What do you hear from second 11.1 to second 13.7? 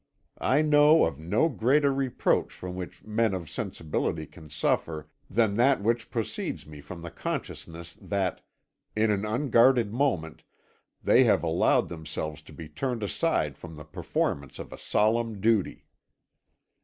have allowed themselves to be turned aside